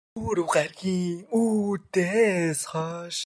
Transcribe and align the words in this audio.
Өнгөрсөн 0.07 0.19
пүрэв 0.25 0.47
гаригийн 0.55 1.19
үдээс 1.43 2.59
хойш. 2.71 3.17